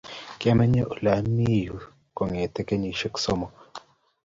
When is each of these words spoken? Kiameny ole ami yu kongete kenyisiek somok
Kiameny 0.39 0.77
ole 0.91 1.09
ami 1.19 1.47
yu 1.65 1.75
kongete 2.15 2.61
kenyisiek 2.67 3.15
somok 3.23 3.53